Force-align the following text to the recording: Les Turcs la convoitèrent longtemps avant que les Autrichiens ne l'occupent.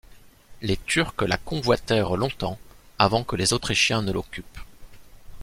Les 0.63 0.77
Turcs 0.77 1.21
la 1.27 1.37
convoitèrent 1.37 2.15
longtemps 2.17 2.57
avant 2.97 3.23
que 3.23 3.35
les 3.35 3.53
Autrichiens 3.53 4.01
ne 4.01 4.11
l'occupent. 4.11 4.57